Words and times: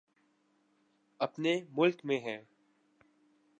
اپنے 1.19 1.59
ملک 1.69 2.01
میں 2.03 2.19
ہے۔ 2.19 2.37